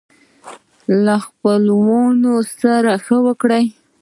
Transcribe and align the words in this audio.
خپلوانو 1.25 2.33
سره 2.59 2.91
ښه 3.05 3.17
وکړئ 3.25 3.65